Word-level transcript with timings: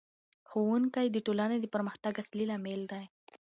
ښوونکی 0.49 1.07
د 1.11 1.17
ټولنې 1.25 1.57
د 1.59 1.65
پرمختګ 1.75 2.13
اصلي 2.23 2.45
لامل 2.49 2.81
دی. 2.91 3.03